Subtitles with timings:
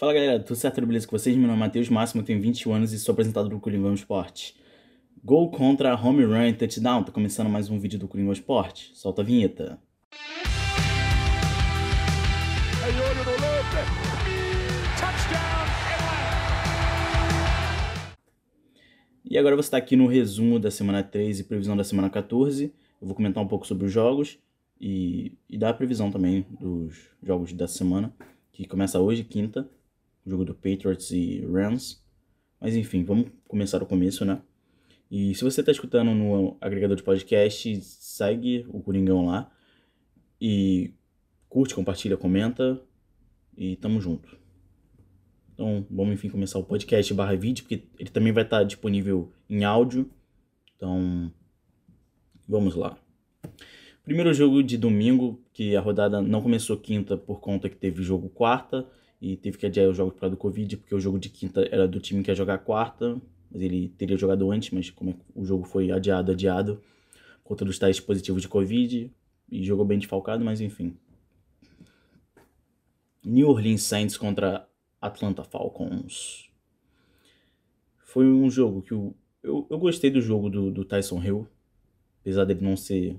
[0.00, 0.80] Fala galera, tudo certo?
[0.86, 1.36] Beleza com vocês?
[1.36, 4.56] Meu nome é Matheus Máximo, tenho 21 anos e sou apresentado do Coringão Esporte.
[5.22, 8.90] Gol contra home run e touchdown, tá começando mais um vídeo do Coringão Esporte.
[8.94, 9.78] Solta a vinheta.
[19.22, 22.72] E agora você está aqui no resumo da semana 13 e previsão da semana 14.
[23.02, 24.38] Eu vou comentar um pouco sobre os jogos
[24.80, 28.10] e, e dar a previsão também dos jogos da semana,
[28.50, 29.68] que começa hoje, quinta,
[30.30, 32.02] jogo do Patriots e Rams.
[32.60, 34.40] Mas enfim, vamos começar o começo, né?
[35.10, 39.50] E se você está escutando no agregador de podcast, segue o Coringão lá
[40.40, 40.94] e
[41.48, 42.80] curte, compartilha, comenta
[43.56, 44.38] e tamo junto.
[45.52, 49.64] Então vamos enfim começar o podcast barra vídeo, porque ele também vai estar disponível em
[49.64, 50.08] áudio.
[50.76, 51.32] Então
[52.48, 52.96] vamos lá.
[54.04, 58.28] Primeiro jogo de domingo, que a rodada não começou quinta por conta que teve jogo
[58.28, 58.86] quarta
[59.20, 61.68] e teve que adiar o jogo por causa do Covid, porque o jogo de quinta
[61.70, 63.20] era do time que ia jogar quarta,
[63.50, 66.80] mas ele teria jogado antes, mas como é o jogo foi adiado, adiado,
[67.44, 69.12] conta dos testes positivos de Covid,
[69.50, 70.96] e jogou bem desfalcado, mas enfim.
[73.22, 74.66] New Orleans Saints contra
[75.00, 76.48] Atlanta Falcons.
[77.98, 81.46] Foi um jogo que eu, eu, eu gostei do jogo do, do Tyson Hill,
[82.20, 83.18] apesar dele não ser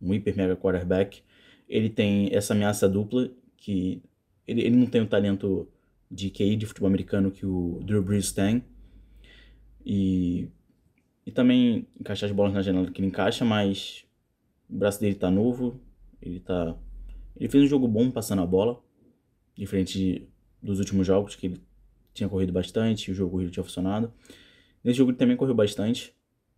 [0.00, 1.22] um hiper mega quarterback,
[1.68, 4.02] ele tem essa ameaça dupla que
[4.46, 5.68] ele, ele não tem o talento
[6.10, 8.64] de QI de futebol americano que o Drew Brees tem.
[9.84, 10.48] E,
[11.24, 14.04] e também encaixar as bolas na janela que ele encaixa, mas
[14.68, 15.80] o braço dele tá novo,
[16.20, 16.76] ele tá
[17.38, 18.82] ele fez um jogo bom passando a bola,
[19.54, 20.26] diferente
[20.62, 21.62] dos últimos jogos que ele
[22.14, 24.12] tinha corrido bastante, o jogo corrido tinha funcionado.
[24.82, 26.14] Nesse jogo ele também correu bastante,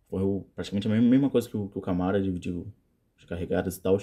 [0.07, 2.71] correu praticamente a mesma coisa que o, que o Camara, dividiu
[3.17, 3.97] as carregadas e tal.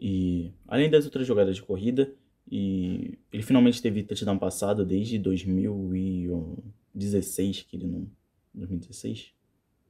[0.00, 2.14] E além das outras jogadas de corrida,
[2.50, 8.10] e ele finalmente teve touchdown passado desde 2016, que ele não
[8.54, 9.32] 2016,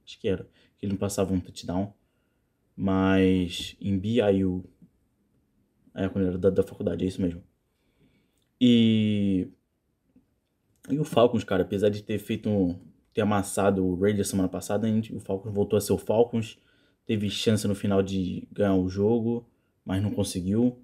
[0.05, 0.43] acho que era,
[0.77, 1.93] que ele não passava um touchdown,
[2.75, 4.65] mas em BIU
[5.95, 7.41] é quando era da, da faculdade, é isso mesmo.
[8.59, 9.47] E
[10.89, 12.75] e o Falcons, cara, apesar de ter feito
[13.13, 16.59] ter amassado o Raiders semana passada, o Falcons voltou a ser o Falcons
[17.09, 19.49] teve chance no final de ganhar o jogo,
[19.83, 20.79] mas não conseguiu.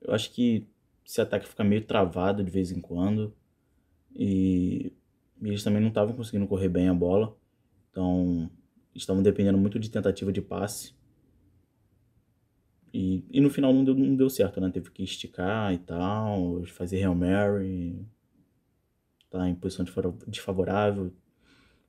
[0.00, 0.68] Eu acho que
[1.08, 3.34] esse ataque fica meio travado de vez em quando.
[4.14, 4.92] E
[5.40, 7.34] eles também não estavam conseguindo correr bem a bola.
[7.90, 8.50] Então,
[8.94, 10.92] estavam dependendo muito de tentativa de passe.
[12.92, 14.70] E, e no final não deu, não deu certo, né?
[14.70, 18.06] Teve que esticar e tal, fazer Hail Mary.
[19.30, 19.86] Tá em posição
[20.26, 21.10] desfavorável.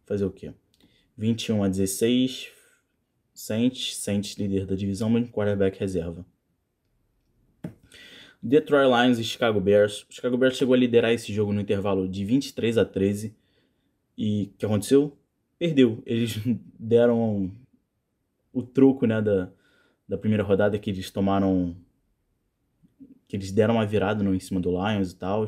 [0.06, 0.54] Fazer o quê?
[1.18, 2.54] 21 a 16,
[3.34, 6.26] Saints, Saints líder da divisão, mas quarterback reserva.
[8.42, 10.06] Detroit Lions e Chicago Bears.
[10.10, 13.36] O Chicago Bears chegou a liderar esse jogo no intervalo de 23 a 13.
[14.18, 15.18] E o que aconteceu?
[15.58, 16.02] Perdeu.
[16.06, 16.40] Eles
[16.80, 17.52] deram
[18.54, 19.52] o troco né, da,
[20.08, 21.76] da primeira rodada que eles tomaram.
[23.28, 25.48] Que eles deram uma virada no, em cima do Lions e tal.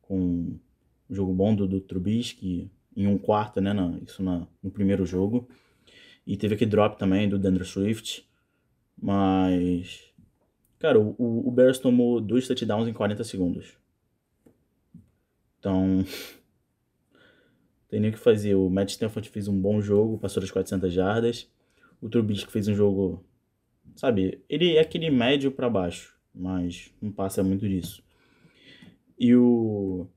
[0.00, 0.60] Com um
[1.08, 3.72] jogo bom do, do Trubisky em um quarto, né?
[3.72, 5.48] Na, isso na, no primeiro jogo.
[6.26, 8.24] E teve aquele drop também do Dandre Swift.
[8.96, 10.09] Mas.
[10.80, 11.14] Cara, o,
[11.46, 13.76] o Bears tomou dois touchdowns em 40 segundos.
[15.58, 16.04] Então.
[17.88, 18.54] tem nem o que fazer.
[18.54, 21.50] O Matt Stanford fez um bom jogo, passou das 400 jardas.
[22.00, 23.22] O Trubisky fez um jogo.
[23.94, 28.02] Sabe, ele é aquele médio para baixo, mas não passa muito disso.
[29.18, 30.08] E o.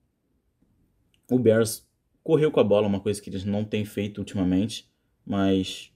[1.30, 1.86] O Bears
[2.24, 4.90] correu com a bola, uma coisa que eles não têm feito ultimamente,
[5.26, 5.93] mas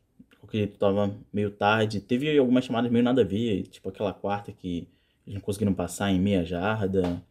[0.47, 1.99] porque tava meio tarde.
[1.99, 4.87] Teve algumas chamadas meio nada a ver, tipo aquela quarta que
[5.25, 7.21] eles não conseguiram passar em meia jarda.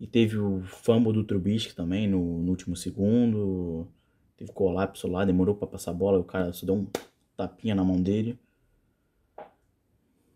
[0.00, 3.86] E teve o fumble do Trubisky também no, no último segundo.
[4.36, 6.86] Teve colapso lá, demorou para passar a bola, o cara só deu um
[7.36, 8.36] tapinha na mão dele.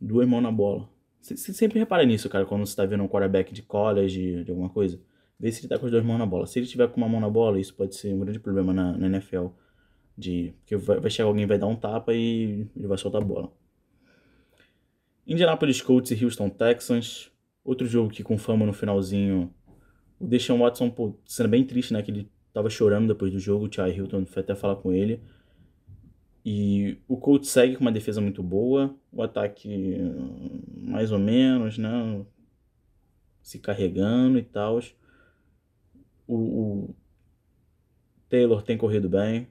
[0.00, 0.88] Duas mãos na bola.
[1.20, 4.68] Você sempre repara nisso, cara, quando você tá vendo um quarterback de college, de alguma
[4.68, 5.00] coisa.
[5.38, 6.46] Vê se ele tá com as duas mãos na bola.
[6.46, 8.96] Se ele tiver com uma mão na bola, isso pode ser um grande problema na,
[8.96, 9.46] na NFL.
[10.16, 13.24] De, porque vai, vai chegar alguém, vai dar um tapa e ele vai soltar a
[13.24, 13.52] bola.
[15.26, 17.30] Indianapolis Colts e Houston Texans.
[17.64, 19.52] Outro jogo que com fama no finalzinho.
[20.18, 22.02] O Deshaun Watson, pô, sendo bem triste, né?
[22.02, 23.66] Que ele tava chorando depois do jogo.
[23.66, 25.22] O Ty Hilton foi até falar com ele.
[26.44, 28.94] E o Colts segue com uma defesa muito boa.
[29.12, 29.98] O ataque,
[30.76, 32.24] mais ou menos, né?
[33.40, 34.80] Se carregando e tal.
[36.26, 36.94] O, o
[38.28, 39.46] Taylor tem corrido bem.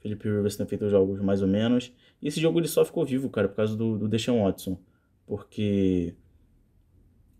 [0.00, 1.92] Felipe Rivers tem feito jogos mais ou menos.
[2.20, 4.78] E esse jogo ele só ficou vivo, cara, por causa do, do Deshaun Watson.
[5.26, 6.14] Porque,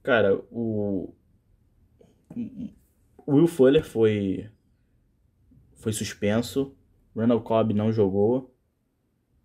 [0.03, 1.13] cara, o,
[3.27, 4.49] Will Fuller foi,
[5.75, 6.75] foi suspenso.
[7.17, 8.55] Randall Cobb não jogou.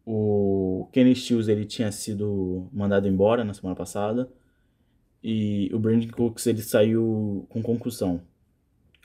[0.05, 4.31] O Kenny Stills ele tinha sido mandado embora na semana passada.
[5.23, 8.21] E o Brandon Cooks ele saiu com concussão.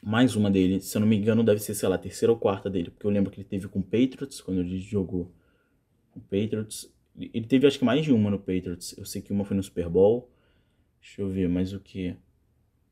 [0.02, 2.38] Mais uma dele, se eu não me engano, deve ser, sei lá, a terceira ou
[2.38, 2.90] quarta dele.
[2.90, 5.30] Porque eu lembro que ele teve com o Patriots, quando ele jogou
[6.10, 6.90] com o Patriots.
[7.18, 8.96] Ele teve acho que mais de uma no Patriots.
[8.96, 10.30] Eu sei que uma foi no Super Bowl.
[11.00, 12.16] Deixa eu ver mais o que.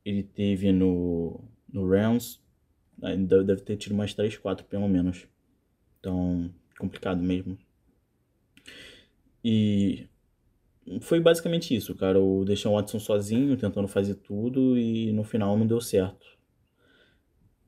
[0.05, 2.39] Ele teve no, no Rams.
[2.97, 5.27] Deve ter tido mais 3, 4 pelo menos.
[5.99, 7.57] Então, complicado mesmo.
[9.43, 10.07] E
[11.01, 12.19] foi basicamente isso, cara.
[12.19, 16.38] O deixar o Watson sozinho, tentando fazer tudo e no final não deu certo.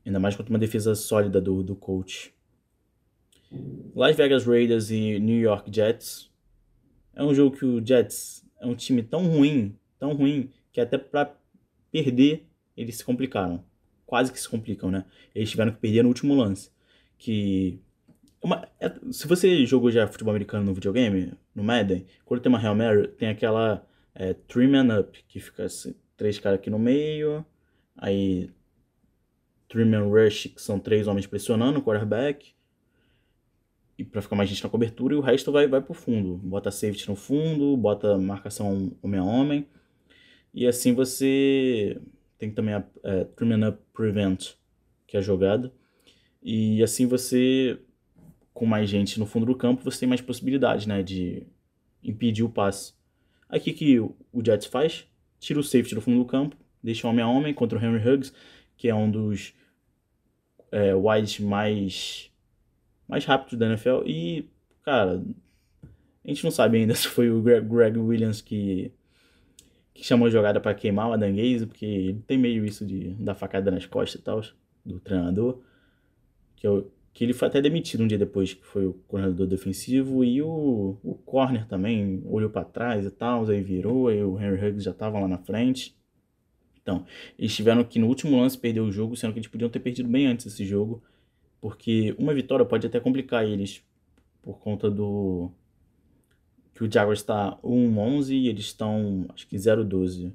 [0.05, 2.33] Ainda mais contra uma defesa sólida do, do coach.
[3.95, 6.31] Las Vegas Raiders e New York Jets.
[7.13, 10.97] É um jogo que o Jets é um time tão ruim, tão ruim, que até
[10.97, 11.35] para
[11.91, 13.63] perder eles se complicaram.
[14.05, 15.05] Quase que se complicam, né?
[15.35, 16.71] Eles tiveram que perder no último lance.
[17.17, 17.79] Que.
[18.41, 22.59] Uma, é, se você jogou já futebol americano no videogame, no Madden, quando tem uma
[22.59, 26.79] Hail Mary, tem aquela é, three man up, que fica assim, três caras aqui no
[26.79, 27.45] meio,
[27.95, 28.49] aí
[29.71, 32.53] three man rush, que são três homens pressionando o quarterback,
[33.97, 36.35] e para ficar mais gente na cobertura, e o resto vai, vai pro fundo.
[36.37, 39.65] Bota safety no fundo, bota marcação homem a homem,
[40.53, 41.97] e assim você
[42.37, 44.55] tem também a é, three man up prevent,
[45.07, 45.71] que é a jogada,
[46.43, 47.79] e assim você
[48.53, 51.47] com mais gente no fundo do campo, você tem mais possibilidade, né, de
[52.03, 52.93] impedir o passe.
[53.47, 54.13] Aqui que o
[54.43, 55.07] Jets faz,
[55.39, 58.33] tira o safety do fundo do campo, deixa homem a homem contra o Henry Huggs,
[58.75, 59.53] que é um dos
[60.71, 62.31] é, wides mais
[63.07, 64.49] mais rápidos da NFL e,
[64.83, 65.21] cara,
[66.23, 68.91] a gente não sabe ainda se foi o Greg, Williams que
[69.93, 73.09] que chamou a jogada para queimar o Adam Gaze, porque ele tem meio isso de
[73.15, 74.41] dar facada nas costas e tal,
[74.85, 75.59] do treinador,
[76.55, 80.23] que eu, que ele foi até demitido um dia depois que foi o coordenador defensivo
[80.23, 84.65] e o, o corner também olhou para trás e tal, aí virou, aí o Henry
[84.65, 85.95] Huggs já tava lá na frente.
[86.81, 87.05] Então,
[87.37, 90.09] eles tiveram que no último lance perder o jogo, sendo que eles podiam ter perdido
[90.09, 91.03] bem antes esse jogo,
[91.59, 93.83] porque uma vitória pode até complicar eles
[94.41, 95.51] por conta do
[96.73, 100.33] que o Jaguars está 1-11 e eles estão, acho que 0-12.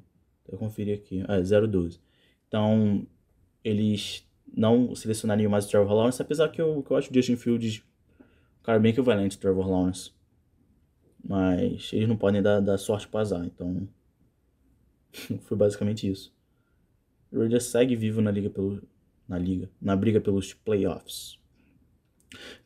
[0.48, 1.24] Eu conferi aqui.
[1.26, 1.98] Ah, 0-12.
[2.46, 3.04] Então,
[3.64, 4.24] eles
[4.56, 7.82] não selecionariam mais o Trevor Lawrence, apesar que eu, que eu acho o Justin Fields
[8.60, 10.12] um cara bem equivalente ao Trevor Lawrence.
[11.24, 13.88] Mas eles não podem dar, dar sorte para azar, então
[15.42, 16.35] foi basicamente isso.
[17.32, 18.82] O Raiders segue vivo na liga pelo
[19.28, 21.38] na liga, na briga pelos playoffs.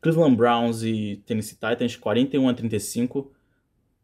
[0.02, 3.32] Cleveland Browns e Tennessee Titans 41 a 35.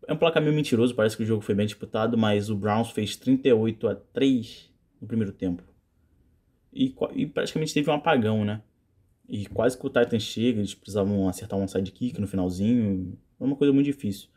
[0.09, 2.91] É um placar meio mentiroso, parece que o jogo foi bem disputado, mas o Browns
[2.91, 4.71] fez 38 a 3
[5.01, 5.63] no primeiro tempo
[6.77, 8.61] e, e praticamente teve um apagão, né?
[9.29, 13.19] E quase que o Titan chega, eles precisavam acertar um sidekick no finalzinho.
[13.39, 14.29] Foi uma coisa muito difícil.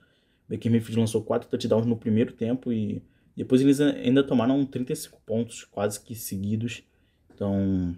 [0.48, 3.04] Baker Mayfield lançou 4 touchdowns no primeiro tempo e
[3.40, 6.84] depois eles ainda tomaram 35 pontos quase que seguidos.
[7.34, 7.96] Então,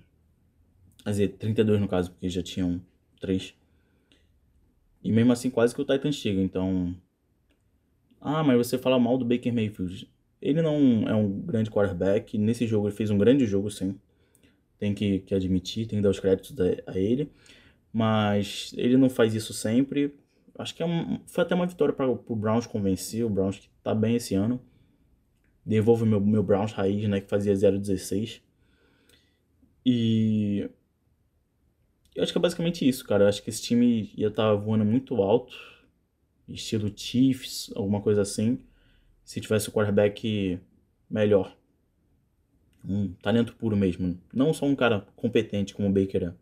[1.04, 2.82] quer dizer, 32 no caso, porque já tinham
[3.20, 3.54] 3.
[5.04, 6.96] E mesmo assim quase que o Titan chega, então...
[8.20, 10.08] Ah, mas você fala mal do Baker Mayfield.
[10.40, 12.38] Ele não é um grande quarterback.
[12.38, 13.98] Nesse jogo ele fez um grande jogo, sim
[14.82, 17.32] tem que, que admitir, tem que dar os créditos a, a ele.
[17.94, 20.16] Mas ele não faz isso sempre.
[20.58, 23.24] Acho que é um, foi até uma vitória para o Browns convencer.
[23.24, 24.60] O Browns que tá bem esse ano.
[25.66, 27.22] Devolve meu, meu Browns raiz, né?
[27.22, 28.42] Que fazia 0,16.
[29.86, 30.70] E.
[32.16, 33.24] Eu acho que é basicamente isso, cara.
[33.24, 35.56] Eu acho que esse time ia estar tá voando muito alto.
[36.48, 38.60] Estilo Chiefs, alguma coisa assim.
[39.24, 40.60] Se tivesse o quarterback
[41.10, 41.56] melhor
[42.88, 44.20] um talento puro mesmo.
[44.34, 46.34] Não só um cara competente como o Baker é.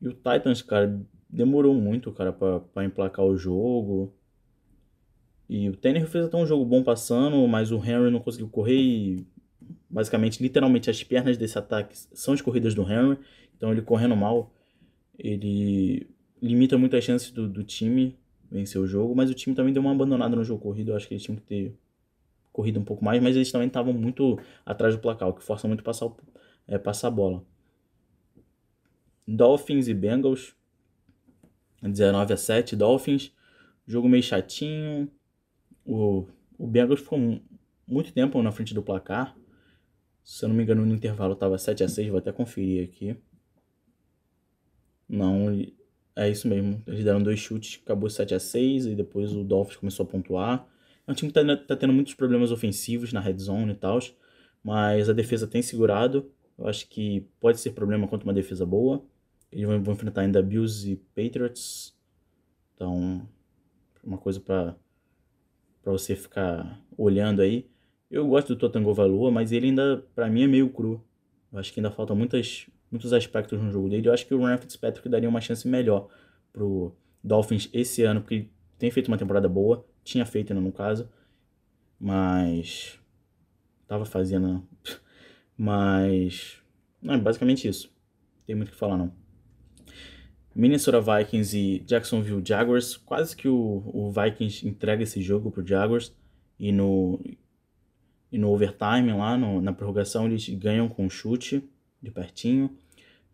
[0.00, 4.12] E o Titans, cara, demorou muito, cara, para emplacar o jogo.
[5.48, 8.78] E o Tanner fez até um jogo bom passando, mas o Henry não conseguiu correr
[8.78, 9.26] e
[9.88, 13.18] basicamente, literalmente, as pernas desse ataque são as corridas do Henry.
[13.56, 14.52] Então ele correndo mal,
[15.18, 16.08] ele
[16.42, 18.18] limita muito as chances do, do time
[18.50, 20.90] vencer o jogo, mas o time também deu uma abandonada no jogo corrido.
[20.90, 21.76] Eu acho que eles tinham que ter
[22.52, 25.66] corrida um pouco mais, mas eles também estavam muito atrás do placar, o que força
[25.66, 26.08] muito passar,
[26.68, 27.44] é, passar a bola.
[29.26, 30.54] Dolphins e Bengals,
[31.82, 33.32] 19 a 7, Dolphins,
[33.86, 35.10] jogo meio chatinho,
[35.84, 36.26] o,
[36.58, 37.18] o Bengals ficou
[37.86, 39.36] muito tempo na frente do placar,
[40.22, 43.16] se eu não me engano no intervalo estava 7 a 6, vou até conferir aqui.
[45.06, 45.48] Não,
[46.16, 49.76] é isso mesmo, eles deram dois chutes, acabou 7 a 6 e depois o Dolphins
[49.76, 50.66] começou a pontuar.
[51.06, 53.98] É um time que tá, tá tendo muitos problemas ofensivos na red zone e tal,
[54.62, 56.30] mas a defesa tem segurado.
[56.56, 59.04] Eu acho que pode ser problema contra uma defesa boa.
[59.52, 61.94] Eles vão, vão enfrentar ainda Bills e Patriots.
[62.74, 63.28] Então,
[64.02, 64.74] uma coisa para
[65.84, 67.68] para você ficar olhando aí.
[68.10, 71.04] Eu gosto do Totango Valua, mas ele ainda, para mim, é meio cru.
[71.52, 74.08] Eu acho que ainda falta muitas, muitos aspectos no jogo dele.
[74.08, 76.08] Eu acho que o Ryan Fitzpatrick daria uma chance melhor
[76.52, 78.48] pro Dolphins esse ano, porque
[78.78, 79.86] tem feito uma temporada boa.
[80.02, 81.08] Tinha feito, né, no caso.
[82.00, 82.98] Mas.
[83.86, 84.48] Tava fazendo.
[84.48, 84.62] Né?
[85.56, 86.62] Mas.
[87.02, 87.92] Não, é basicamente isso.
[88.46, 89.12] Tem muito o que falar, não.
[90.54, 92.96] Minnesota Vikings e Jacksonville Jaguars.
[92.96, 96.14] Quase que o, o Vikings entrega esse jogo pro Jaguars.
[96.58, 97.20] E no,
[98.30, 101.68] e no overtime lá, no, na prorrogação, eles ganham com um chute
[102.00, 102.70] de pertinho.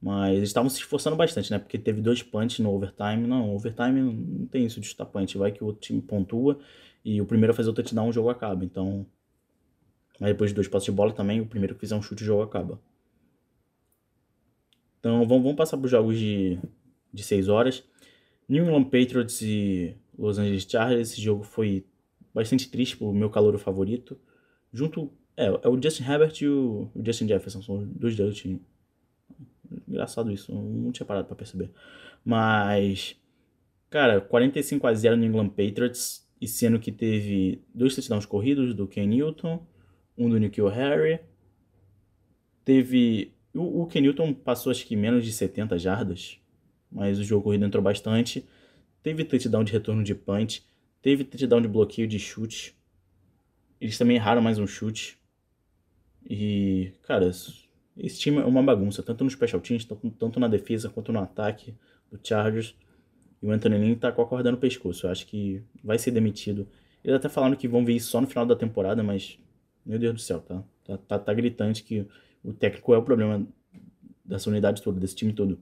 [0.00, 1.58] Mas eles estavam se esforçando bastante, né?
[1.58, 3.26] Porque teve dois punts no overtime.
[3.26, 5.36] Não, overtime não tem isso de chutar punch.
[5.36, 6.58] Vai que o outro time pontua
[7.04, 8.64] e o primeiro a fazer o touchdown, o jogo acaba.
[8.64, 9.06] Então,
[10.20, 12.26] aí depois de dois passos de bola também, o primeiro que fizer um chute, o
[12.26, 12.80] jogo acaba.
[14.98, 16.58] Então, vamos, vamos passar para os jogos de,
[17.12, 17.84] de 6 horas.
[18.48, 21.12] New England Patriots e Los Angeles Chargers.
[21.12, 21.86] Esse jogo foi
[22.34, 24.18] bastante triste pro meu calor favorito.
[24.72, 25.12] Junto.
[25.36, 27.62] É, é o Justin Herbert e o, o Justin Jefferson.
[27.62, 28.60] São dois do time.
[29.86, 31.70] Engraçado isso, não tinha parado pra perceber.
[32.24, 33.16] Mas.
[33.88, 36.28] Cara, 45 a 0 no England Patriots.
[36.40, 39.62] E sendo que teve dois touchdowns corridos do Ken Newton,
[40.16, 41.20] um do Nikhil Harry.
[42.64, 43.32] Teve.
[43.54, 46.39] O, o Ken Newton passou acho que menos de 70 jardas
[46.90, 48.46] mas o jogo corrido entrou bastante.
[49.02, 50.62] Teve touchdown de retorno de punch,
[51.00, 52.76] teve touchdown de bloqueio de chute.
[53.80, 55.18] Eles também erraram mais um chute.
[56.28, 57.28] E, cara,
[57.96, 59.86] esse time é uma bagunça, tanto nos special teams,
[60.18, 61.74] tanto na defesa quanto no ataque
[62.10, 62.74] do Chargers.
[63.42, 65.06] E o Anthony Lynn tá com a corda no pescoço.
[65.06, 66.68] Eu acho que vai ser demitido.
[67.02, 69.38] Eles até falaram que vão ver isso só no final da temporada, mas,
[69.84, 70.62] meu Deus do céu, tá?
[70.84, 72.06] Tá, tá, tá gritante que
[72.44, 73.46] o técnico é o problema
[74.24, 75.58] dessa unidade toda, desse time todo.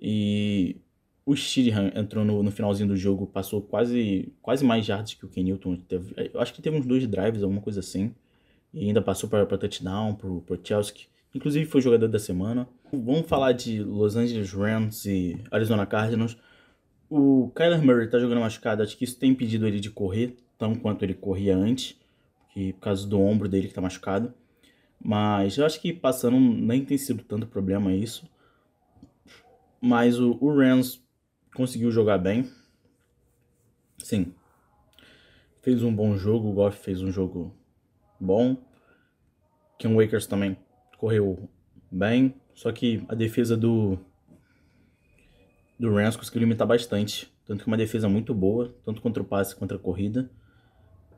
[0.00, 0.76] E
[1.26, 5.28] o Shirihan entrou no, no, finalzinho do jogo, passou quase, quase mais jardas que o
[5.28, 5.76] Ken Newton.
[5.76, 8.14] Teve, eu acho que teve uns dois drives, alguma coisa assim.
[8.72, 11.06] E ainda passou para touchdown, pro, pro Chelsea.
[11.34, 12.68] Inclusive foi jogador da semana.
[12.92, 16.36] Vamos falar de Los Angeles Rams e Arizona Cardinals.
[17.10, 20.74] O Kyler Murray tá jogando machucado, acho que isso tem impedido ele de correr tão
[20.74, 21.96] quanto ele corria antes,
[22.52, 24.34] por causa do ombro dele que tá machucado.
[25.00, 28.28] Mas eu acho que passando nem tem sido tanto problema isso.
[29.80, 31.02] Mas o, o Rams
[31.54, 32.50] conseguiu jogar bem.
[33.98, 34.34] Sim.
[35.62, 36.48] Fez um bom jogo.
[36.48, 37.54] O Goff fez um jogo
[38.18, 38.56] bom.
[39.78, 40.56] Ken Wakers também
[40.98, 41.48] correu
[41.90, 42.34] bem.
[42.54, 43.98] Só que a defesa do,
[45.78, 47.32] do Rams conseguiu limitar bastante.
[47.46, 50.30] Tanto que uma defesa muito boa, tanto contra o passe quanto a corrida.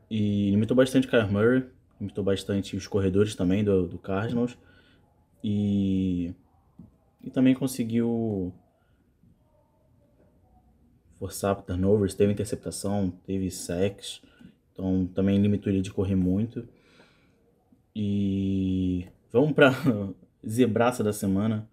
[0.09, 1.65] E limitou bastante o Kyler Murray.
[1.99, 4.57] Limitou bastante os corredores também do, do Cardinals.
[5.43, 6.33] E
[7.23, 8.53] e também conseguiu
[11.19, 14.21] forçar turnovers, teve interceptação, teve sacks,
[14.73, 16.67] então também limitou ele de correr muito.
[17.95, 19.71] E vamos para
[20.47, 21.69] zebraça da semana.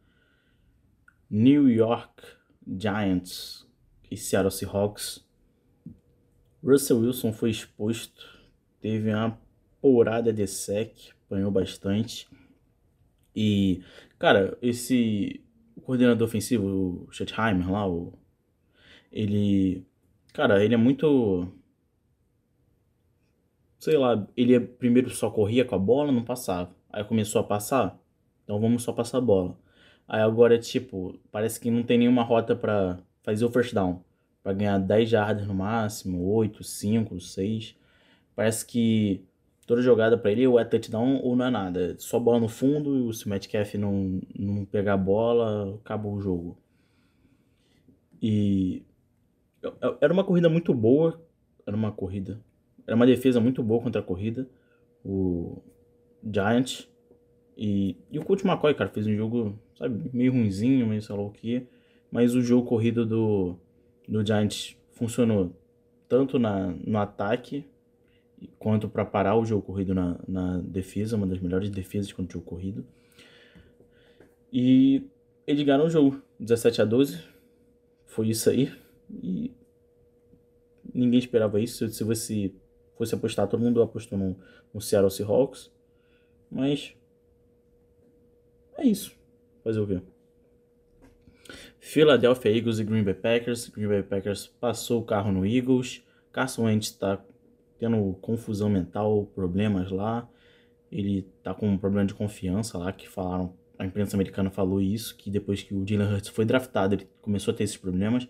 [1.31, 2.23] New York
[2.67, 3.67] Giants
[4.11, 5.27] e Seattle Seahawks.
[6.63, 8.27] Russell Wilson foi exposto,
[8.81, 9.39] teve uma
[9.81, 10.93] porrada de sec,
[11.27, 12.29] apanhou bastante.
[13.35, 13.83] E
[14.19, 15.45] Cara, esse
[15.83, 18.19] coordenador ofensivo, o Schottheimer lá, o,
[19.13, 19.87] ele.
[20.33, 21.49] Cara, ele é muito.
[23.79, 26.75] Sei lá, ele é, primeiro só corria com a bola, não passava.
[26.93, 27.99] Aí começou a passar,
[28.45, 29.59] então vamos só passar a bola.
[30.07, 34.03] Aí agora, tipo, parece que não tem nenhuma rota para fazer o first down.
[34.43, 37.77] Pra ganhar 10 jardas no máximo, 8, 5, 6.
[38.35, 39.28] Parece que
[39.69, 41.95] toda jogada para ele ou é touchdown ou não é nada.
[41.99, 46.59] Só bola no fundo, se o Metcalf não, não pegar a bola, acabou o jogo.
[48.21, 48.83] E
[50.01, 51.23] era uma corrida muito boa,
[51.67, 52.41] era uma corrida,
[52.87, 54.49] era uma defesa muito boa contra a corrida,
[55.05, 55.63] o
[56.25, 56.89] Giant.
[57.55, 61.21] E, e o Coach McCoy, cara, fez um jogo, sabe, meio ruimzinho, meio sei lá
[61.21, 61.67] o que,
[62.11, 63.55] mas o jogo corrido do,
[64.09, 65.53] do Giants funcionou
[66.09, 67.67] tanto na, no ataque
[68.59, 72.41] quanto para parar o jogo corrido na, na defesa, uma das melhores defesas contra o
[72.41, 72.87] jogo corrido.
[74.53, 75.03] E
[75.47, 77.23] eles ganharam o jogo, 17 a 12.
[78.07, 78.73] Foi isso aí.
[79.23, 79.53] E
[80.93, 81.89] ninguém esperava isso.
[81.89, 82.53] Se você
[82.97, 84.37] fosse apostar, todo mundo apostou no,
[84.73, 85.71] no Seattle Seahawks.
[86.51, 86.95] Mas
[88.77, 89.15] é isso.
[89.63, 90.01] Fazer o quê?
[91.79, 93.69] Philadelphia Eagles e Green Bay Packers.
[93.69, 96.03] Green Bay Packers passou o carro no Eagles.
[96.33, 97.23] Carson Wentz está
[97.79, 100.29] tendo confusão mental, problemas lá.
[100.91, 105.17] Ele tá com um problema de confiança lá, que falaram, a imprensa americana falou isso,
[105.17, 108.27] que depois que o Jalen Hurts foi draftado, ele começou a ter esses problemas.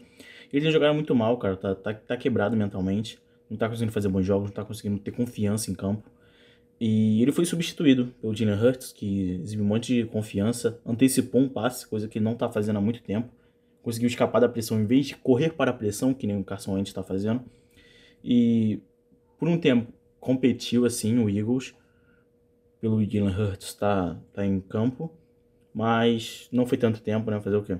[0.53, 4.09] Ele tem jogado muito mal, cara, tá, tá, tá quebrado mentalmente, não tá conseguindo fazer
[4.09, 6.11] bons jogos, não tá conseguindo ter confiança em campo.
[6.81, 11.49] E ele foi substituído pelo Jalen Hurts, que exibe um monte de confiança, antecipou um
[11.49, 13.29] passe, coisa que ele não tá fazendo há muito tempo.
[13.83, 16.75] Conseguiu escapar da pressão em vez de correr para a pressão, que nem o Carson
[16.75, 17.43] Wentz está fazendo.
[18.23, 18.81] E
[19.39, 21.75] por um tempo competiu assim o Eagles,
[22.81, 25.11] pelo Jalen Hurts tá, tá em campo,
[25.73, 27.41] mas não foi tanto tempo, né?
[27.41, 27.79] Fazer o quê?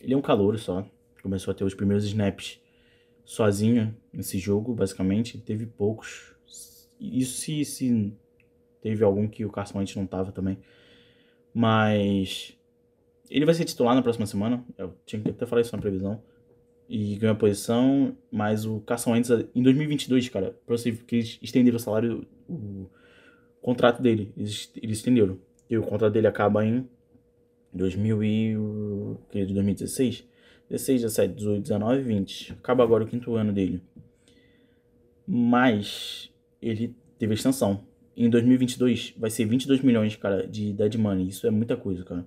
[0.00, 0.86] Ele é um calouro só.
[1.22, 2.60] Começou a ter os primeiros snaps
[3.24, 5.38] sozinho nesse jogo, basicamente.
[5.38, 6.34] Teve poucos
[7.00, 8.12] isso se, se
[8.80, 10.58] teve algum que o Carson Wentz não tava também.
[11.54, 12.56] Mas
[13.30, 14.64] ele vai ser titular na próxima semana.
[14.76, 16.22] Eu tinha que até falar isso na previsão.
[16.88, 21.38] E ganhou a posição, mas o Carson Wentz em 2022, cara, pra você que eles
[21.42, 22.88] estenderam o salário, o
[23.60, 25.38] contrato dele, eles, eles estenderam.
[25.68, 26.88] E o contrato dele acaba em
[27.74, 28.56] 2000 e,
[29.30, 30.24] que é de 2016,
[30.70, 32.52] 16, 17, 18, 19, 20.
[32.52, 33.82] Acaba agora o quinto ano dele.
[35.26, 36.30] Mas
[36.62, 37.84] ele teve extensão.
[38.16, 41.28] Em 2022 vai ser 22 milhões, cara, de dead money.
[41.28, 42.26] Isso é muita coisa, cara,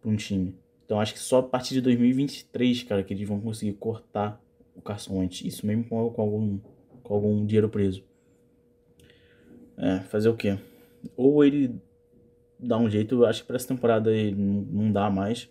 [0.00, 0.54] para um time.
[0.90, 4.42] Então acho que só a partir de 2023, cara, que eles vão conseguir cortar
[4.74, 5.22] o Carson.
[5.22, 6.58] Isso mesmo com, com, algum,
[7.00, 8.02] com algum dinheiro preso.
[9.76, 10.58] É, fazer o quê?
[11.16, 11.80] Ou ele
[12.58, 15.48] dá um jeito, acho que para essa temporada ele não, dá mais.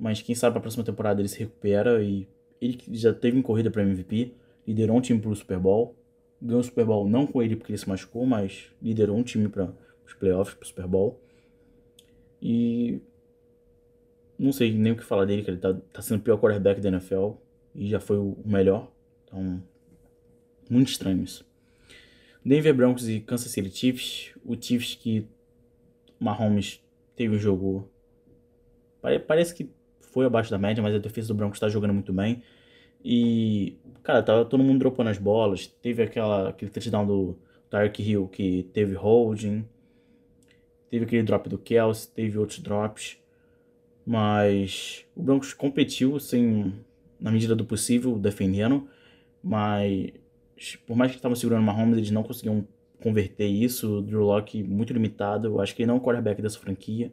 [0.00, 2.26] Mas quem sabe a próxima temporada ele se recupera e
[2.60, 4.34] ele já teve em corrida para MVP,
[4.66, 5.94] liderou um time pro Super Bowl
[6.42, 9.48] ganhou o Super Bowl não com ele porque ele se machucou, mas liderou um time
[9.48, 9.72] para
[10.04, 11.20] os playoffs, para o Super Bowl.
[12.42, 13.00] E
[14.42, 16.80] não sei nem o que falar dele, que ele tá, tá sendo o pior quarterback
[16.80, 17.34] da NFL
[17.74, 18.90] e já foi o melhor.
[19.24, 19.62] Então,
[20.68, 21.46] muito estranho isso.
[22.44, 24.34] Denver Broncos e Kansas City Chiefs.
[24.44, 25.28] O Chiefs que
[26.18, 26.82] Mahomes
[27.14, 27.88] teve um jogo.
[29.26, 29.70] Parece que
[30.00, 32.42] foi abaixo da média, mas a defesa do Broncos está jogando muito bem.
[33.04, 35.68] E, cara, tava todo mundo dropando as bolas.
[35.68, 37.38] Teve aquela, aquele touchdown do
[37.70, 39.64] Tyreek Hill que teve holding.
[40.90, 43.21] Teve aquele drop do Kelsey, teve outros drops.
[44.04, 46.74] Mas o Broncos competiu sem,
[47.20, 48.88] na medida do possível, defendendo.
[49.42, 50.12] Mas
[50.86, 52.66] por mais que estavam segurando Mahomes, eles não conseguiam
[53.00, 53.98] converter isso.
[53.98, 55.48] O Drew Locke muito limitado.
[55.48, 57.12] Eu acho que ele não é o quarterback dessa franquia.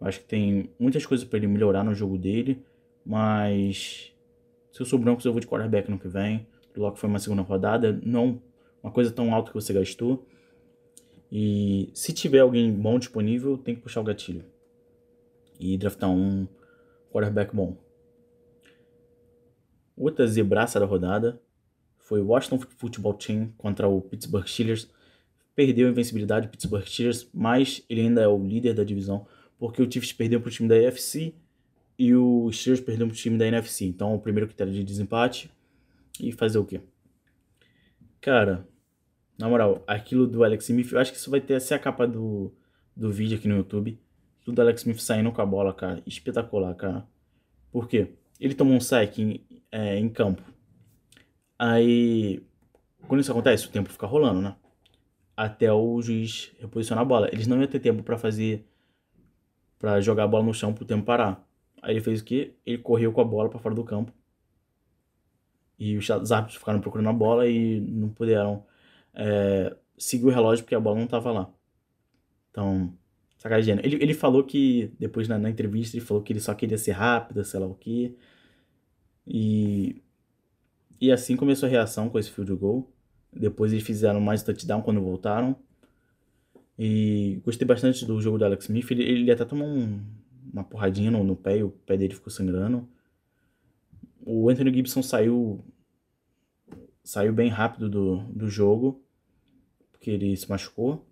[0.00, 2.62] Eu acho que tem muitas coisas para ele melhorar no jogo dele.
[3.04, 4.12] Mas
[4.72, 6.46] se eu sou Broncos, eu vou de quarterback no que vem.
[6.76, 8.40] O Locke foi uma segunda rodada, não
[8.82, 10.26] uma coisa tão alta que você gastou.
[11.32, 14.44] E se tiver alguém bom disponível, tem que puxar o gatilho.
[15.58, 16.46] E draftar um
[17.10, 17.76] quarterback bom.
[19.96, 21.40] Outra zebraça da rodada
[21.96, 24.88] foi o Washington Football Team contra o Pittsburgh Steelers.
[25.54, 29.26] Perdeu a invencibilidade do Pittsburgh Steelers, mas ele ainda é o líder da divisão,
[29.58, 31.34] porque o Chiefs perdeu para o time da AFC
[31.98, 33.86] e o Steelers perdeu pro time da NFC.
[33.86, 35.50] Então, o primeiro critério de desempate.
[36.20, 36.80] E fazer o quê?
[38.20, 38.66] Cara,
[39.38, 42.06] na moral, aquilo do Alex Smith, eu acho que isso vai ter ser a capa
[42.06, 42.52] do,
[42.94, 43.98] do vídeo aqui no YouTube.
[44.46, 46.02] Do Alex Smith saindo com a bola, cara.
[46.06, 47.06] Espetacular, cara.
[47.72, 48.12] Por quê?
[48.40, 50.42] Ele tomou um sack em, é, em campo.
[51.58, 52.42] Aí,
[53.08, 54.56] quando isso acontece, o tempo fica rolando, né?
[55.36, 57.28] Até o juiz reposicionar a bola.
[57.32, 58.66] Eles não iam ter tempo para fazer.
[59.78, 61.44] para jogar a bola no chão pro tempo parar.
[61.82, 62.54] Aí ele fez o quê?
[62.64, 64.12] Ele correu com a bola para fora do campo.
[65.78, 68.64] E os árbitros ficaram procurando a bola e não puderam
[69.14, 71.50] é, seguir o relógio porque a bola não estava lá.
[72.50, 72.96] Então,
[73.36, 73.78] sacanagem.
[73.82, 76.92] Ele, ele falou que, depois na, na, entrevista, ele falou que ele só queria ser
[76.92, 78.14] rápido, sei lá o quê.
[79.26, 80.02] E,
[81.00, 82.92] e assim começou a reação com esse field goal.
[83.32, 85.56] Depois eles fizeram mais touchdown quando voltaram.
[86.78, 88.90] E gostei bastante do jogo do Alex Smith.
[88.90, 90.00] Ele, ele até tomou um,
[90.52, 92.88] uma porradinha no, no pé e o pé dele ficou sangrando.
[94.24, 95.64] O Anthony Gibson saiu
[97.06, 99.00] saiu bem rápido do, do jogo,
[99.92, 101.05] porque ele se machucou.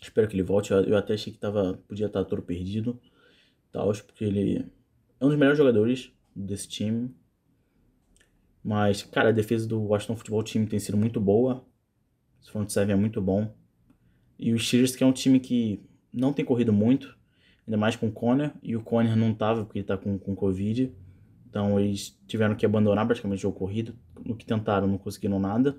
[0.00, 0.72] Espero que ele volte.
[0.72, 3.00] Eu, até achei que tava, podia estar todo perdido,
[3.72, 4.64] tal, porque ele
[5.20, 7.14] é um dos melhores jogadores desse time.
[8.62, 11.64] Mas, cara, a defesa do Washington Futebol Team tem sido muito boa.
[12.40, 13.54] Esse front seven é muito bom.
[14.38, 15.82] E o Steelers, que é um time que
[16.12, 17.16] não tem corrido muito,
[17.66, 20.34] ainda mais com o Conner, e o Conner não tava porque ele tá com, com
[20.34, 20.92] Covid.
[21.48, 23.94] Então eles tiveram que abandonar praticamente o jogo corrido.
[24.24, 25.76] No que tentaram, não conseguiram nada.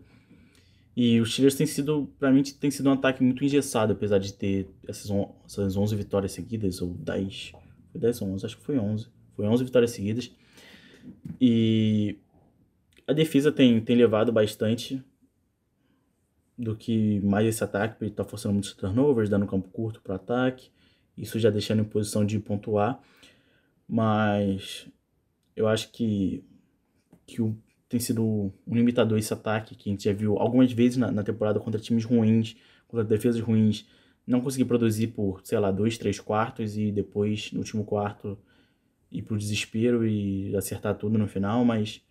[1.01, 4.33] E os Steelers tem sido, pra mim, tem sido um ataque muito engessado, apesar de
[4.33, 7.53] ter essas, on essas 11 vitórias seguidas, ou 10.
[7.89, 9.07] Foi 10 ou 11, acho que foi 11.
[9.33, 10.29] Foi 11 vitórias seguidas.
[11.39, 12.17] E
[13.07, 15.01] a defesa tem, tem levado bastante
[16.57, 20.15] do que mais esse ataque, porque ele tá forçando muitos turnovers, dando campo curto para
[20.15, 20.69] ataque,
[21.17, 23.01] isso já deixando em posição de pontuar.
[23.87, 24.85] Mas
[25.55, 26.43] eu acho que,
[27.25, 27.57] que o,
[27.89, 31.23] tem sido um limitador esse ataque, que a gente já viu algumas vezes na, na
[31.23, 32.55] temporada contra times ruins,
[32.87, 33.87] contra defesas ruins,
[34.25, 38.37] não conseguir produzir por, sei lá, dois, três quartos e depois, no último quarto,
[39.11, 42.01] ir pro desespero e acertar tudo no final, mas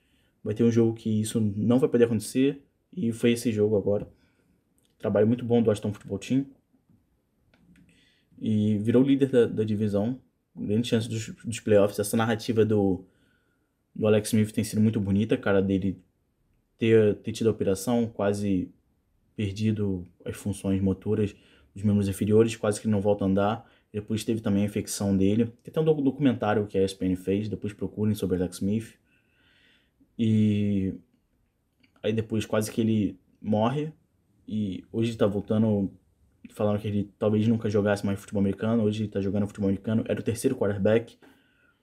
[0.43, 2.61] vai ter um jogo que isso não vai poder acontecer
[2.93, 4.09] e foi esse jogo agora.
[4.99, 6.47] Trabalho muito bom do Aston Football Team
[8.41, 10.21] e virou líder da, da divisão.
[10.57, 12.01] Grande chance dos, dos playoffs.
[12.01, 13.05] Essa narrativa do,
[13.99, 16.01] do Alex Smith tem sido muito bonita, cara, dele
[16.79, 18.73] ter, ter tido a operação, quase
[19.35, 21.35] perdido as funções motoras
[21.75, 23.71] dos membros inferiores, quase que não volta a andar.
[23.93, 25.47] Depois teve também a infecção dele.
[25.63, 28.95] Tem até um documentário que a ESPN fez, depois procurem sobre Alex Smith.
[30.17, 30.95] E
[32.03, 33.93] aí depois quase que ele morre.
[34.47, 35.91] E hoje ele tá voltando,
[36.51, 38.85] falando que ele talvez nunca jogasse mais futebol americano.
[38.85, 40.05] Hoje ele tá jogando futebol americano.
[40.07, 41.19] Era o terceiro quarterback.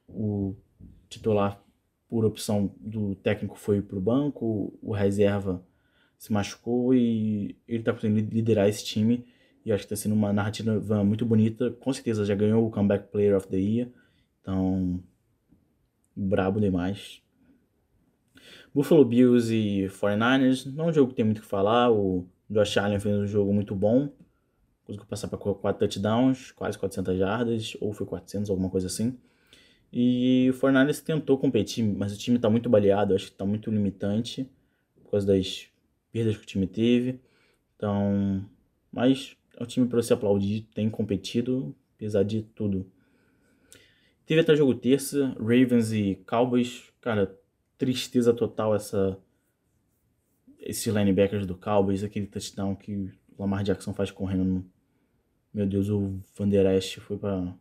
[0.07, 0.55] O
[1.09, 1.64] titular,
[2.15, 4.73] por opção do técnico, foi pro banco.
[4.81, 5.61] O reserva
[6.17, 9.25] se machucou e ele tá conseguindo liderar esse time.
[9.65, 11.71] E acho que está sendo uma narrativa muito bonita.
[11.71, 13.89] Com certeza já ganhou o Comeback Player of the Year.
[14.41, 15.03] Então,
[16.15, 17.21] brabo demais.
[18.73, 21.91] Buffalo Bills e 49ers, não é um jogo que tem muito o que falar.
[21.91, 24.07] O Josh Allen fez um jogo muito bom.
[24.85, 29.17] Conseguiu passar para 4 touchdowns, quase 400 jardas, ou foi 400, alguma coisa assim.
[29.97, 33.71] E o 49ers tentou competir, mas o time está muito baleado, acho que está muito
[33.71, 34.45] limitante
[34.93, 35.69] por causa das
[36.11, 37.21] perdas que o time teve.
[37.77, 38.45] Então,
[38.91, 42.91] mas é um time para você aplaudir, tem competido, apesar de tudo.
[44.25, 46.91] Teve até jogo terça, Ravens e Cowboys.
[46.99, 47.33] Cara,
[47.77, 49.17] tristeza total essa
[50.59, 52.91] esses linebackers do Cowboys, aquele touchdown que
[53.37, 54.65] o Lamar Jackson faz correndo.
[55.53, 57.55] Meu Deus, o Van Der Esch foi para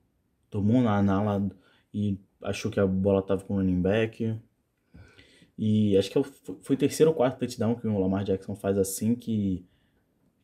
[0.51, 1.49] tomou na ala
[1.93, 4.39] e achou que a bola tava com o running back.
[5.59, 6.23] E acho que é
[6.63, 9.65] foi o terceiro ou quarto touchdown que o Lamar Jackson faz assim que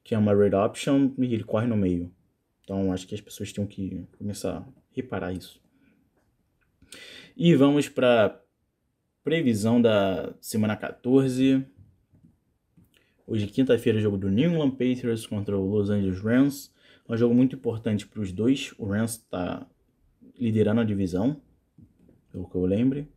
[0.02, 2.10] que é uma red option e ele corre no meio.
[2.64, 5.60] Então acho que as pessoas tinham que começar a reparar isso.
[7.36, 8.40] E vamos para
[9.22, 11.64] previsão da semana 14.
[13.26, 16.72] Hoje, quinta-feira, jogo do New England Patriots contra o Los Angeles Rams.
[17.08, 18.74] É um jogo muito importante para os dois.
[18.78, 19.66] O Rams está
[20.38, 21.40] liderando a divisão,
[22.30, 23.08] pelo que eu lembre.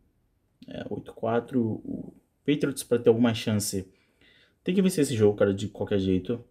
[0.68, 1.56] É 8-4.
[1.58, 2.14] O
[2.46, 3.88] Patriots, para ter alguma chance,
[4.64, 6.44] tem que vencer esse jogo, cara, de qualquer jeito.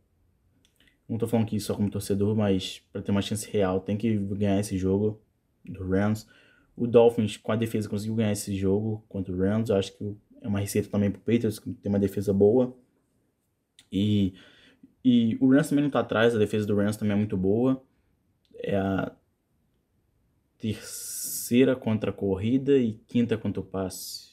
[1.09, 4.17] Não tô falando aqui só como torcedor, mas para ter uma chance real tem que
[4.17, 5.21] ganhar esse jogo
[5.65, 6.27] do Rams.
[6.77, 9.69] O Dolphins, com a defesa, conseguiu ganhar esse jogo contra o Rams.
[9.69, 12.75] Eu acho que é uma receita também pro Patriots, que tem uma defesa boa.
[13.91, 14.33] E,
[15.05, 17.83] e o Rams também não tá atrás, a defesa do Rams também é muito boa.
[18.55, 19.13] É a
[20.63, 24.31] terceira contra a corrida e quinta contra o passe.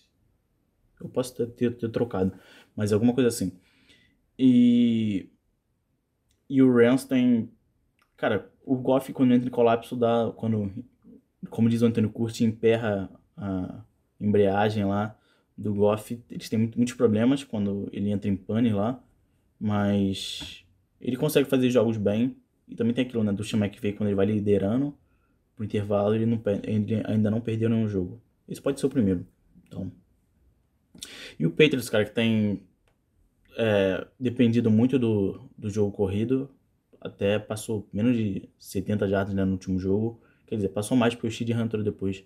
[1.02, 2.32] Eu posso ter, ter, ter trocado,
[2.76, 3.52] mas alguma coisa assim.
[4.38, 5.28] E
[6.48, 7.50] e o Rams tem.
[8.16, 10.32] Cara, o Goff, quando entra em colapso, dá.
[10.36, 10.72] Quando,
[11.50, 13.84] como diz o Antônio Curti, emperra a
[14.20, 15.18] embreagem lá
[15.58, 16.22] do Goff.
[16.30, 19.02] Eles têm muitos problemas quando ele entra em pane lá.
[19.60, 20.66] Mas
[21.00, 22.36] ele consegue fazer jogos bem.
[22.68, 24.96] E também tem aquilo, né, do Sean McVay, quando ele vai liderando
[25.60, 26.24] pro intervalo, ele,
[26.64, 28.22] ele ainda não perdeu nenhum jogo.
[28.48, 29.28] Esse pode ser o primeiro.
[29.68, 29.92] Então.
[31.38, 32.62] E o Patriots, cara, que tem
[33.58, 36.50] é, dependido muito do, do jogo corrido,
[37.02, 40.22] até passou menos de 70 jardas né, no último jogo.
[40.48, 42.24] Quer dizer, passou mais porque o Hunter depois.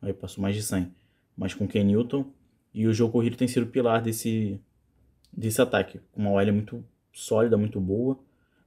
[0.00, 0.90] Aí passou mais de 100.
[1.36, 2.24] Mas com Ken Newton.
[2.72, 4.58] E o jogo corrido tem sido o pilar desse,
[5.30, 6.00] desse ataque.
[6.10, 6.82] Com uma OL muito
[7.12, 8.18] sólida, muito boa.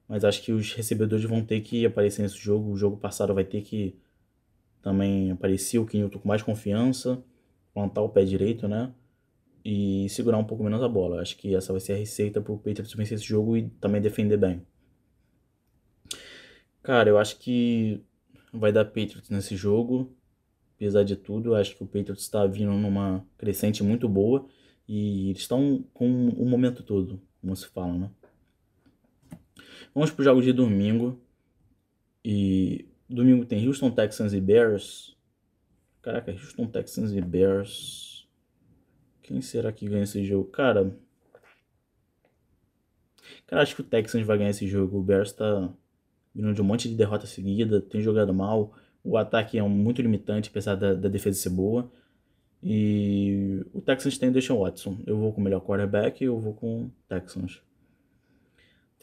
[0.07, 2.71] Mas acho que os recebedores vão ter que aparecer nesse jogo.
[2.71, 3.95] O jogo passado vai ter que
[4.81, 7.23] também aparecer o Ken Newton com mais confiança.
[7.73, 8.93] Plantar o pé direito, né?
[9.65, 11.21] e segurar um pouco menos a bola.
[11.21, 13.99] Acho que essa vai ser a receita para o Patriots vencer esse jogo e também
[13.99, 14.61] defender bem.
[16.83, 17.99] Cara, eu acho que
[18.53, 20.15] vai dar Patriots nesse jogo.
[20.75, 24.45] Apesar de tudo, acho que o Patriots está vindo numa crescente muito boa
[24.87, 28.11] e eles estão com o momento todo, como se fala, né?
[29.95, 31.17] Vamos para os jogos de domingo.
[32.23, 35.15] E domingo tem Houston Texans e Bears.
[36.01, 38.27] Caraca, Houston Texans e Bears.
[39.23, 40.51] Quem será que ganha esse jogo?
[40.51, 40.93] Cara.
[43.47, 44.99] Cara, acho que o Texans vai ganhar esse jogo.
[44.99, 45.73] O Bears tá
[46.33, 48.73] vindo de um monte de derrota seguida, tem jogado mal.
[49.01, 51.89] O ataque é muito limitante, apesar da, da defesa ser boa.
[52.61, 54.97] E o Texans tem o Deshaun Watson.
[55.07, 57.61] Eu vou com o melhor quarterback eu vou com o Texans.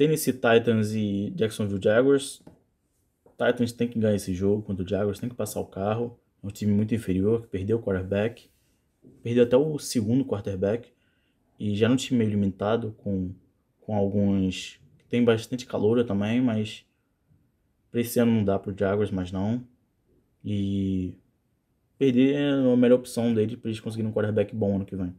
[0.03, 2.43] Tennessee Titans e Jacksonville Jaguars.
[3.39, 6.19] Titans tem que ganhar esse jogo contra o Jaguars, tem que passar o carro.
[6.43, 8.51] É um time muito inferior, que perdeu o quarterback.
[9.23, 10.89] Perdeu até o segundo quarterback.
[11.57, 13.33] E já no time meio limitado, com,
[13.81, 14.81] com alguns.
[15.09, 16.85] Tem bastante calor também, mas.
[17.89, 19.65] Pra esse ano não dá pro Jaguars, mas não.
[20.45, 21.15] E.
[21.97, 25.15] Perder é a melhor opção dele pra eles conseguirem um quarterback bom ano que vem.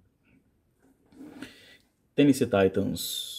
[2.14, 3.33] Tennessee Titans.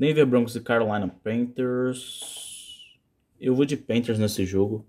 [0.00, 2.98] Denver Broncos e Carolina Panthers.
[3.38, 4.86] Eu vou de Panthers nesse jogo.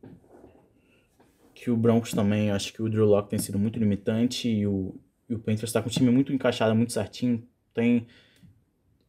[1.53, 4.95] Que o Broncos também, acho que o Drew Locke tem sido muito limitante e o,
[5.27, 7.45] e o Panthers está com o time muito encaixado, muito certinho.
[7.73, 8.07] Tem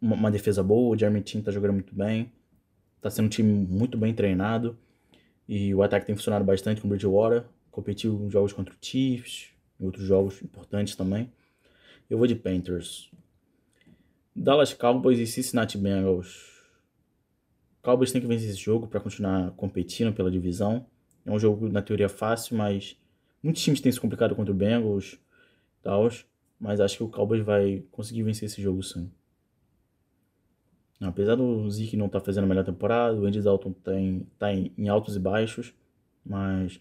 [0.01, 2.33] uma, uma defesa boa, o Jeremy Chin está jogando muito bem.
[2.97, 4.77] Está sendo um time muito bem treinado.
[5.49, 7.45] E o ataque tem funcionado bastante com o Bridgewater.
[7.71, 11.33] Competiu em jogos contra o Chiefs, em outros jogos importantes também.
[12.11, 13.09] Eu vou de Panthers.
[14.35, 16.51] Dallas Cowboys e Cincinnati Bengals.
[17.83, 20.87] Cowboys tem que vencer esse jogo para continuar competindo pela divisão.
[21.27, 22.97] É um jogo na teoria fácil, mas
[23.43, 25.19] muitos times têm se complicado contra o Bengals,
[25.83, 26.09] tal,
[26.59, 29.11] mas acho que o Cowboys vai conseguir vencer esse jogo sim.
[31.01, 34.53] Apesar do Zeke não estar tá fazendo a melhor temporada, o Andy Dalton tem, tá
[34.53, 35.75] em, em altos e baixos,
[36.25, 36.81] mas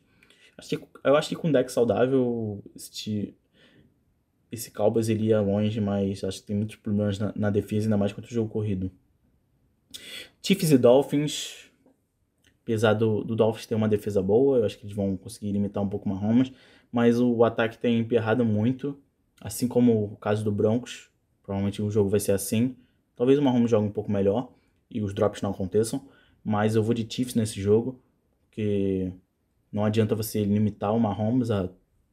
[0.57, 3.35] acho que, eu acho que com deck saudável este,
[4.51, 7.97] esse Cowboys ele ia longe, mas acho que tem muitos problemas na, na defesa, ainda
[7.97, 8.91] mais contra o jogo corrido.
[10.41, 11.69] Chiefs e Dolphins.
[12.63, 15.81] Apesar do, do Dolphins ter uma defesa boa, eu acho que eles vão conseguir limitar
[15.81, 16.51] um pouco o Mahomes,
[16.91, 18.97] mas o ataque tem emperrado muito,
[19.39, 21.09] assim como o caso do Broncos.
[21.41, 22.75] Provavelmente o jogo vai ser assim.
[23.15, 24.51] Talvez o Mahomes jogue um pouco melhor
[24.89, 26.07] e os drops não aconteçam,
[26.43, 27.99] mas eu vou de Chiefs nesse jogo,
[28.43, 29.11] porque
[29.71, 31.69] não adianta você limitar o Mahomes a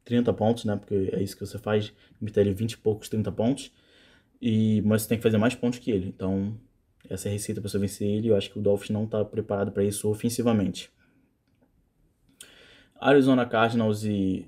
[0.09, 0.75] 30 pontos, né?
[0.75, 3.71] Porque é isso que você faz, limitar ele 20 e poucos, 30 pontos.
[4.41, 6.07] E, mas você tem que fazer mais pontos que ele.
[6.07, 6.57] Então,
[7.09, 8.29] essa é a receita para você vencer ele.
[8.29, 10.91] Eu acho que o Dolphins não está preparado para isso ofensivamente.
[12.99, 14.45] Arizona Cardinals e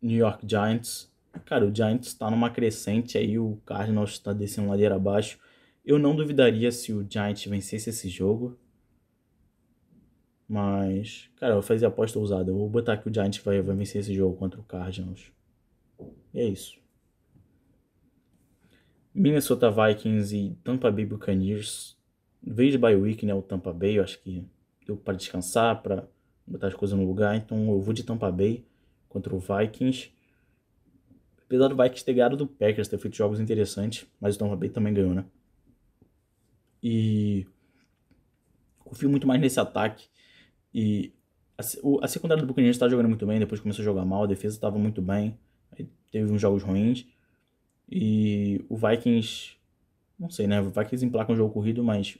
[0.00, 1.10] New York Giants.
[1.44, 5.38] Cara, o Giants está numa crescente aí, o Cardinals está descendo ladeira abaixo.
[5.84, 8.58] Eu não duvidaria se o Giants vencesse esse jogo.
[10.48, 12.50] Mas, cara, eu fazer aposta ousada.
[12.50, 15.30] Eu vou botar que o Giants vai, vai vencer esse jogo contra o Cardinals.
[16.32, 16.78] E é isso.
[19.14, 21.98] Minnesota Vikings e Tampa Bay Buccaneers.
[22.42, 23.34] Veio de bye week, né?
[23.34, 24.42] O Tampa Bay, eu acho que
[24.86, 26.08] deu para descansar, para
[26.46, 27.36] botar as coisas no lugar.
[27.36, 28.64] Então eu vou de Tampa Bay
[29.06, 30.10] contra o Vikings.
[31.44, 34.70] Apesar do Vikings ter ganhado do Packers, ter feito jogos interessantes, mas o Tampa Bay
[34.70, 35.26] também ganhou, né?
[36.82, 37.46] E
[38.78, 40.08] confio muito mais nesse ataque
[40.78, 41.12] e
[41.58, 44.22] a, o, a secundária do Buccaneers está jogando muito bem, depois começou a jogar mal,
[44.22, 45.36] a defesa estava muito bem,
[46.12, 47.04] teve uns jogos ruins.
[47.90, 49.56] E o Vikings,
[50.16, 50.60] não sei, né?
[50.60, 52.16] O Vikings emplaca um jogo corrido, mas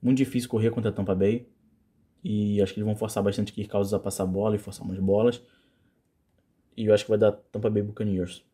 [0.00, 1.48] muito difícil correr contra a Tampa Bay.
[2.22, 5.00] E acho que eles vão forçar bastante Kirk Cousins a passar bola e forçar umas
[5.00, 5.42] bolas.
[6.76, 8.44] E eu acho que vai dar Tampa Bay Buccaneers.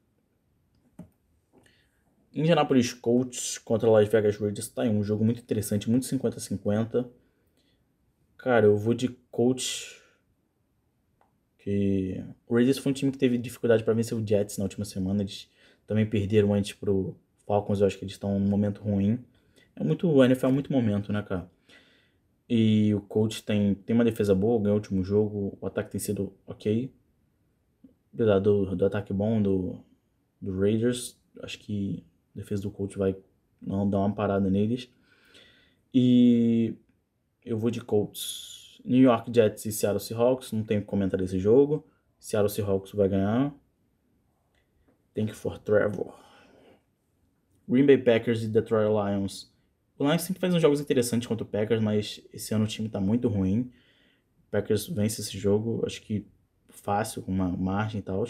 [2.33, 7.07] Indianapolis Colts contra Las Vegas Raiders tá aí um jogo muito interessante, muito 50-50.
[8.45, 9.99] Cara, eu vou de coach.
[11.61, 14.85] Que o Raiders foi um time que teve dificuldade para vencer o Jets na última
[14.85, 15.23] semana.
[15.23, 15.51] Eles
[15.87, 17.81] também perderam antes pro Falcons.
[17.81, 19.19] Eu acho que eles estão num momento ruim.
[19.75, 21.51] É muito, o NFL é muito momento, né, cara?
[22.47, 25.57] E o coach tem, tem uma defesa boa, ganhou o último jogo.
[25.59, 26.93] O ataque tem sido ok.
[28.13, 29.79] Apesar do, do ataque bom do,
[30.39, 32.05] do Raiders, acho que
[32.37, 33.17] a defesa do coach vai
[33.59, 34.91] não dar uma parada neles.
[35.95, 36.75] E
[37.45, 38.81] eu vou de Colts.
[38.85, 40.53] New York Jets e Seattle Seahawks.
[40.53, 41.87] Não tenho que comentar desse jogo.
[42.19, 43.55] Seattle Seahawks vai ganhar.
[45.15, 46.15] Thank you for Trevor.
[47.69, 49.53] Green Bay Packers e Detroit Lions.
[49.99, 52.89] O Lions sempre faz uns jogos interessantes contra o Packers, mas esse ano o time
[52.89, 53.71] tá muito ruim.
[54.49, 56.27] O Packers vence esse jogo, acho que
[56.69, 58.27] fácil, com uma margem e tal.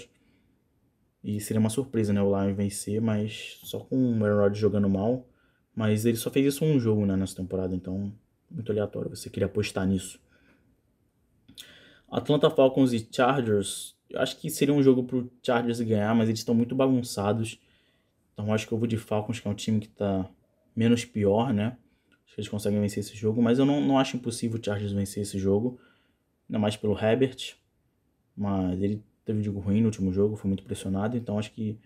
[1.22, 4.88] E seria uma surpresa, né, o Lions vencer, mas só com o Aaron Rodgers jogando
[4.88, 5.26] mal.
[5.74, 8.12] Mas ele só fez isso um jogo, né, nessa temporada, então
[8.54, 10.18] muito aleatório, você queria apostar nisso.
[12.10, 16.40] Atlanta Falcons e Chargers, eu acho que seria um jogo pro Chargers ganhar, mas eles
[16.40, 17.58] estão muito bagunçados.
[18.32, 20.28] Então acho que eu vou de Falcons, que é um time que tá
[20.74, 21.76] menos pior, né?
[22.24, 24.92] Acho que eles conseguem vencer esse jogo, mas eu não, não acho impossível o Chargers
[24.92, 25.78] vencer esse jogo.
[26.48, 27.56] Ainda mais pelo Herbert.
[28.36, 31.16] Mas ele teve um jogo ruim no último jogo, foi muito pressionado.
[31.16, 31.78] Então acho que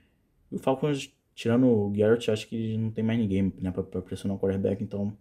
[0.50, 4.40] o Falcons, tirando o Garrett, acho que não tem mais ninguém né, pra pressionar o
[4.40, 4.82] quarterback.
[4.82, 5.16] Então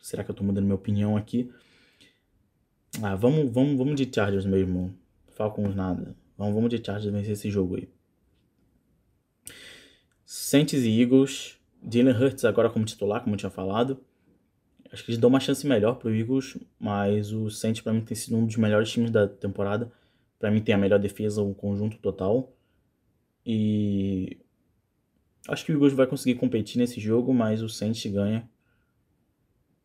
[0.00, 1.50] Será que eu tô mudando minha opinião aqui?
[3.02, 4.94] Ah, vamos, vamos, vamos de Chargers mesmo.
[5.28, 6.16] Falcons nada.
[6.36, 7.88] Vamos, vamos de Chargers vencer esse jogo aí.
[10.24, 11.58] Saints e Eagles.
[11.82, 14.00] Jalen Hurts agora como titular, como eu tinha falado.
[14.90, 18.16] Acho que eles dão uma chance melhor pro Eagles, mas o Saints para mim tem
[18.16, 19.92] sido um dos melhores times da temporada.
[20.38, 22.52] Para mim tem a melhor defesa, o conjunto total.
[23.44, 24.38] E
[25.48, 28.48] acho que o Eagles vai conseguir competir nesse jogo, mas o Saints ganha.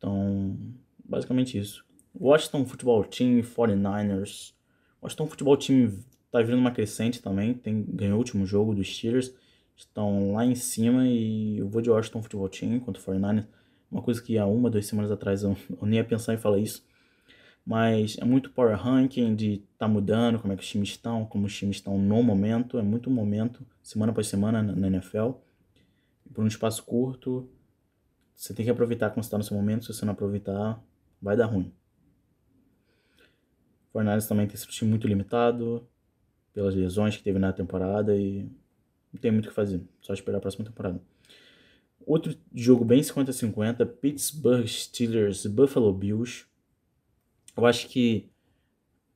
[0.01, 0.57] Então,
[1.05, 1.85] basicamente isso.
[2.19, 4.53] Washington Football Team, 49ers.
[4.99, 5.99] Washington Football Team
[6.31, 9.31] tá vindo uma crescente também, tem, ganhou o último jogo dos Steelers,
[9.75, 13.45] estão lá em cima e eu vou de Washington Football Team contra o 49ers.
[13.91, 16.57] Uma coisa que há uma, duas semanas atrás eu, eu nem ia pensar em falar
[16.57, 16.83] isso.
[17.63, 21.45] Mas é muito power ranking de tá mudando, como é que os times estão, como
[21.45, 22.79] os times estão no momento.
[22.79, 25.31] É muito momento, semana após semana na, NFL.
[26.33, 27.47] Por um espaço curto,
[28.41, 29.85] você tem que aproveitar quando está no seu momento.
[29.85, 30.83] Se você não aproveitar,
[31.21, 31.71] vai dar ruim.
[33.87, 35.87] O Fornales também tem sido muito limitado
[36.51, 38.49] pelas lesões que teve na temporada e
[39.13, 39.79] não tem muito o que fazer.
[40.01, 40.99] Só esperar a próxima temporada.
[42.03, 46.47] Outro jogo bem 50-50, Pittsburgh Steelers Buffalo Bills.
[47.55, 48.27] Eu acho que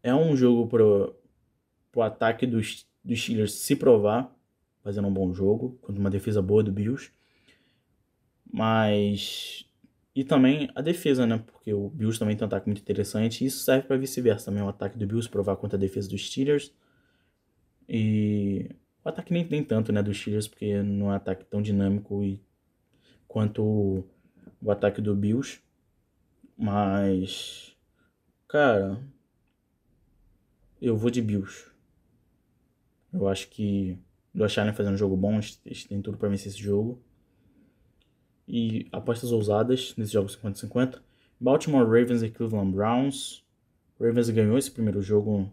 [0.04, 1.16] é um jogo pro,
[1.92, 4.32] pro ataque dos, dos Steelers se provar,
[4.84, 7.14] fazendo um bom jogo, contra uma defesa boa do Bills.
[8.56, 9.65] Mas.
[10.15, 11.44] E também a defesa, né?
[11.46, 13.44] Porque o Bills também tem um ataque muito interessante.
[13.44, 14.63] E isso serve para vice-versa também.
[14.63, 16.74] O ataque do Bills provar contra a defesa dos Steelers.
[17.89, 18.70] E
[19.04, 20.02] o ataque nem tem tanto, né?
[20.02, 22.41] Dos Steelers, porque não é um ataque tão dinâmico e
[23.28, 24.10] quanto o,
[24.62, 25.60] o ataque do Bills.
[26.58, 27.76] Mas,
[28.48, 28.98] cara,
[30.82, 31.70] eu vou de Bills.
[33.12, 34.00] Eu acho que
[34.34, 37.04] do Allen fazendo um jogo bom, eles têm tudo para vencer esse jogo.
[38.48, 41.02] E apostas ousadas nesse jogo 50-50.
[41.40, 43.44] Baltimore Ravens e Cleveland Browns.
[44.00, 45.52] Ravens ganhou esse primeiro jogo,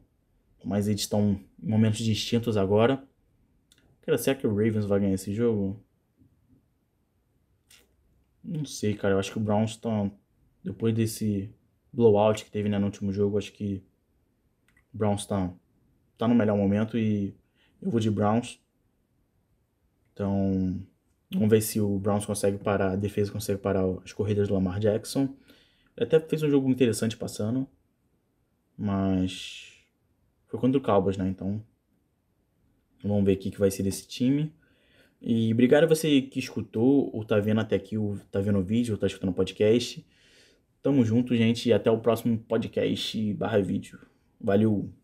[0.65, 3.03] mas eles estão em momentos distintos agora.
[4.03, 5.81] Cara, será que o Ravens vai ganhar esse jogo?
[8.43, 9.15] Não sei, cara.
[9.15, 10.13] Eu acho que o Browns estão.
[10.63, 11.53] Depois desse
[11.93, 13.83] blowout que teve né, no último jogo, acho que
[14.93, 15.53] o Browns tá,
[16.17, 17.35] tá no melhor momento e
[17.81, 18.61] eu vou de Browns.
[20.13, 20.81] Então,
[21.33, 24.79] vamos ver se o Browns consegue parar, a defesa consegue parar as corridas do Lamar
[24.79, 25.35] Jackson.
[25.97, 27.67] Ele até fez um jogo interessante passando,
[28.77, 29.85] mas
[30.47, 31.29] foi contra o Cowboys, né?
[31.29, 31.63] Então,
[33.03, 34.53] vamos ver o que vai ser desse time.
[35.21, 38.63] E obrigado a você que escutou, ou tá vendo até aqui, ou tá vendo o
[38.63, 40.05] vídeo, ou tá escutando o podcast.
[40.83, 44.01] Tamo junto, gente, e até o próximo podcast barra vídeo.
[44.41, 45.02] Valeu!